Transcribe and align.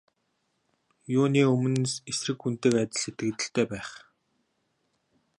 Юуны 1.17 1.41
өмнө 1.53 1.89
эсрэг 2.11 2.37
хүнтэйгээ 2.41 2.81
адил 2.83 2.99
сэтгэгдэлтэй 3.01 3.65
байх. 3.71 3.89